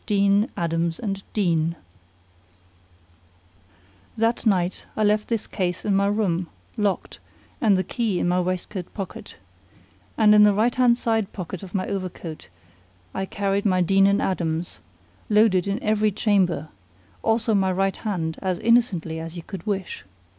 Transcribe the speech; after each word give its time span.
Deane, 0.07 0.49
Adams 0.57 0.97
and 0.97 1.21
Deane! 1.31 1.75
That 4.17 4.47
night 4.47 4.87
I 4.97 5.03
left 5.03 5.27
this 5.27 5.45
case 5.45 5.85
in 5.85 5.95
my 5.95 6.07
room, 6.07 6.47
locked, 6.75 7.19
and 7.61 7.77
the 7.77 7.83
key 7.83 8.17
in 8.19 8.27
my 8.27 8.41
waistcoat 8.41 8.91
pocket; 8.95 9.37
in 10.17 10.41
the 10.43 10.55
right 10.55 10.73
hand 10.73 10.97
side 10.97 11.31
pocket 11.33 11.61
of 11.61 11.75
my 11.75 11.85
overcoat 11.85 12.49
I 13.13 13.27
carried 13.27 13.63
my 13.63 13.81
Deane 13.81 14.07
and 14.07 14.23
Adams, 14.23 14.79
loaded 15.29 15.67
in 15.67 15.77
every 15.83 16.11
chamber; 16.11 16.69
also 17.21 17.53
my 17.53 17.71
right 17.71 17.97
hand, 17.97 18.39
as 18.41 18.57
innocently 18.57 19.19
as 19.19 19.37
you 19.37 19.43
could 19.43 19.67
wish. 19.67 20.03